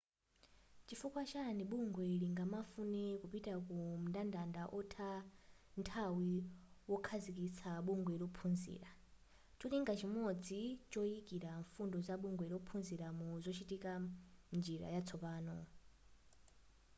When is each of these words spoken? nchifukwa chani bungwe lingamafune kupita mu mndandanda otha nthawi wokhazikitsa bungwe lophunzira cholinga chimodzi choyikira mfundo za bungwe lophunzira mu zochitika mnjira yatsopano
nchifukwa 0.83 1.23
chani 1.31 1.61
bungwe 1.71 2.05
lingamafune 2.23 3.03
kupita 3.21 3.53
mu 3.67 3.79
mndandanda 4.03 4.63
otha 4.79 5.09
nthawi 5.79 6.33
wokhazikitsa 6.89 7.69
bungwe 7.85 8.13
lophunzira 8.21 8.91
cholinga 9.59 9.93
chimodzi 9.99 10.61
choyikira 10.91 11.51
mfundo 11.63 11.97
za 12.07 12.15
bungwe 12.21 12.45
lophunzira 12.53 13.07
mu 13.17 13.27
zochitika 13.43 13.91
mnjira 14.53 14.87
yatsopano 14.95 15.55